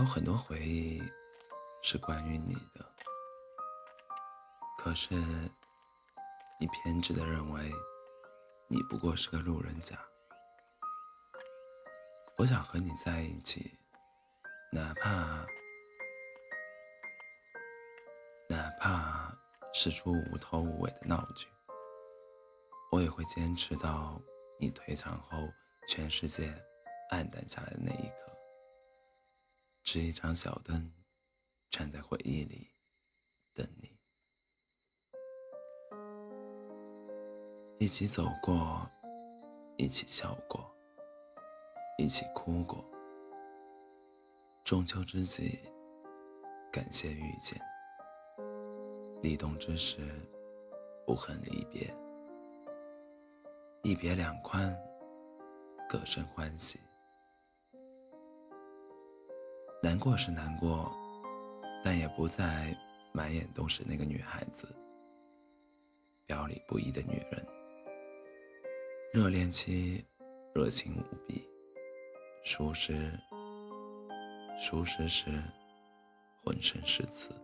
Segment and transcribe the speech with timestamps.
[0.00, 1.02] 有很多回忆
[1.82, 2.90] 是关于你的，
[4.78, 5.14] 可是
[6.58, 7.70] 你偏执的认为
[8.66, 9.98] 你不过是个路人甲。
[12.38, 13.78] 我想和你在一起，
[14.72, 15.44] 哪怕
[18.48, 19.30] 哪怕
[19.74, 21.46] 是出无头无尾的闹剧，
[22.90, 24.18] 我也会坚持到
[24.58, 25.46] 你退场后，
[25.86, 26.50] 全世界
[27.10, 28.29] 暗淡下来的那一刻。
[29.92, 30.88] 支一盏小灯，
[31.68, 32.70] 站在回忆里
[33.52, 33.90] 等你，
[37.80, 38.88] 一起走过，
[39.76, 40.72] 一起笑过，
[41.98, 42.88] 一起哭过。
[44.64, 45.58] 中秋之际，
[46.70, 47.58] 感谢遇见；
[49.20, 50.08] 立冬之时，
[51.04, 51.92] 不恨离别。
[53.82, 54.72] 一别两宽，
[55.88, 56.78] 各生欢喜。
[59.82, 60.94] 难过是难过，
[61.82, 62.76] 但也不再
[63.12, 64.68] 满眼都是那个女孩子，
[66.26, 67.46] 表里不一的女人。
[69.10, 70.04] 热恋期，
[70.54, 71.42] 热情无比；
[72.44, 73.10] 熟识，
[74.60, 75.42] 熟识时，
[76.44, 77.34] 浑身是刺。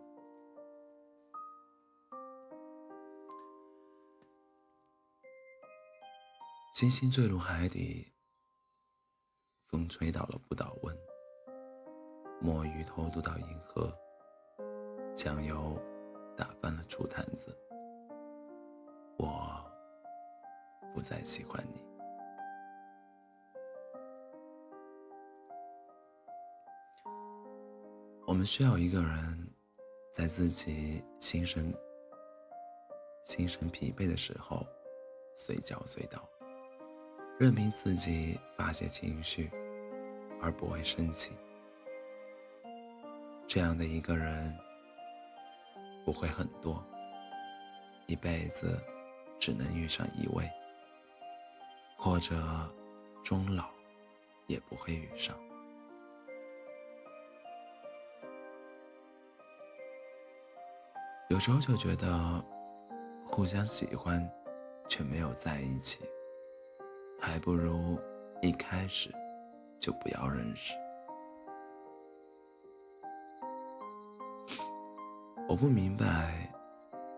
[6.75, 8.13] 星星坠入海底，
[9.65, 10.95] 风吹倒了不倒翁。
[12.39, 13.91] 墨鱼偷渡到银河，
[15.15, 15.77] 酱油
[16.35, 17.57] 打翻了醋坛子。
[19.17, 19.59] 我
[20.93, 21.81] 不再喜欢你。
[28.27, 29.47] 我们需要一个人，
[30.13, 31.73] 在自己心神
[33.23, 34.65] 心神疲惫的时候，
[35.37, 36.21] 随叫随到，
[37.39, 39.49] 任凭自己发泄情绪，
[40.39, 41.31] 而不会生气。
[43.47, 44.53] 这样的一个人
[46.03, 46.83] 不会很多，
[48.05, 48.77] 一辈子
[49.39, 50.49] 只能遇上一位，
[51.97, 52.35] 或者
[53.23, 53.69] 终老
[54.47, 55.35] 也不会遇上。
[61.29, 62.43] 有时候就觉得，
[63.29, 64.29] 互相喜欢
[64.89, 65.99] 却没有在一起，
[67.19, 67.97] 还不如
[68.41, 69.09] 一开始
[69.79, 70.73] 就不要认识。
[75.49, 76.53] 我不明白，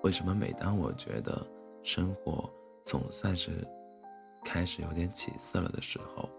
[0.04, 1.44] 为什么每当我觉得
[1.84, 2.48] 生活
[2.86, 3.68] 总算是
[4.46, 6.30] 开始有点起色了的时候，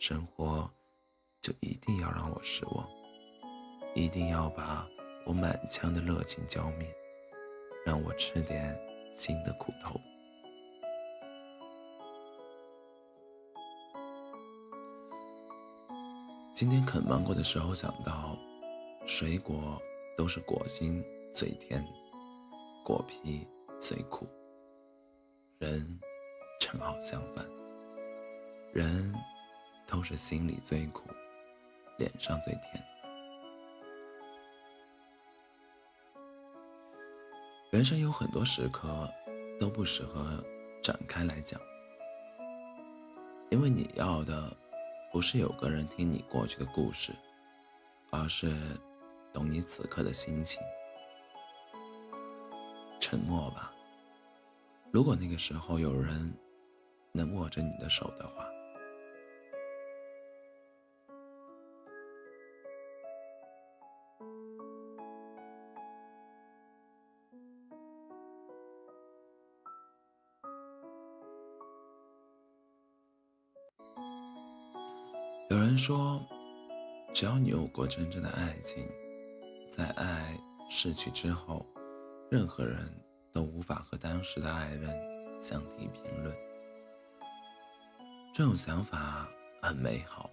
[0.00, 0.68] 生活
[1.40, 2.84] 就一定要让我失望，
[3.94, 4.84] 一定要把
[5.24, 6.92] 我满腔的热情浇灭，
[7.84, 8.76] 让我吃点
[9.14, 10.00] 新的苦头。
[16.52, 18.36] 今天啃芒果的时候想到，
[19.06, 19.80] 水果。
[20.16, 21.04] 都是果心
[21.34, 21.86] 最甜，
[22.82, 23.46] 果皮
[23.78, 24.26] 最苦。
[25.58, 26.00] 人
[26.58, 27.46] 正好相反，
[28.72, 29.14] 人
[29.86, 31.10] 都是心里最苦，
[31.98, 32.82] 脸上最甜。
[37.70, 38.88] 人生有很多时刻
[39.60, 40.42] 都不适合
[40.82, 41.60] 展开来讲，
[43.50, 44.56] 因为你要的
[45.12, 47.12] 不是有个人听你过去的故事，
[48.10, 48.50] 而是。
[49.36, 50.62] 懂你此刻的心情，
[52.98, 53.70] 沉默吧。
[54.90, 56.32] 如果那个时候有人
[57.12, 58.50] 能握着你的手的话，
[75.50, 76.26] 有人说，
[77.12, 78.82] 只要你有过真正的爱情。
[79.76, 80.34] 在爱
[80.70, 81.66] 逝去之后，
[82.30, 82.90] 任何人
[83.32, 86.34] 都无法和当时的爱人相提并论。
[88.32, 89.28] 这种想法
[89.60, 90.30] 很美好，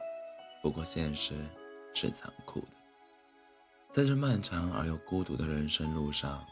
[0.61, 1.35] 不过现实
[1.93, 2.67] 是残酷的。
[3.91, 6.45] 在这漫长而又孤独的人生路上，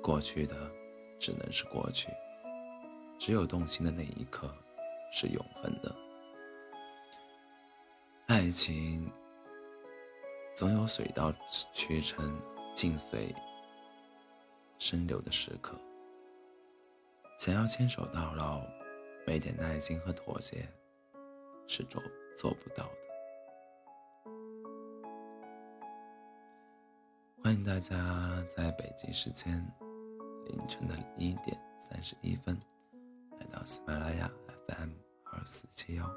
[0.00, 0.70] 过去的
[1.18, 2.08] 只能是过去，
[3.18, 4.48] 只有动心的那一刻
[5.12, 5.92] 是永恒的。
[8.26, 9.10] 爱情。
[10.54, 11.34] 总有水到
[11.72, 12.40] 渠成、
[12.76, 13.34] 静随
[14.78, 15.76] 深流的时刻。
[17.40, 18.60] 想要牵手到老，
[19.26, 20.64] 没点耐心和妥协，
[21.66, 22.00] 是做
[22.36, 22.98] 做不到的。
[27.42, 27.96] 欢迎大家
[28.56, 29.54] 在北京时间
[30.46, 32.56] 凌晨的一点三十一分
[33.40, 34.30] 来到喜马拉雅
[34.68, 34.90] FM
[35.24, 36.08] 二四七幺